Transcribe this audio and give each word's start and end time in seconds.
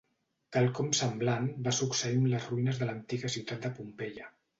Quelcom 0.55 0.87
semblant 0.99 1.49
va 1.67 1.73
succeir 1.79 2.17
amb 2.21 2.31
les 2.31 2.47
ruïnes 2.53 2.79
de 2.81 2.87
l’antiga 2.89 3.31
ciutat 3.35 3.63
de 3.69 3.73
Pompeia. 3.77 4.33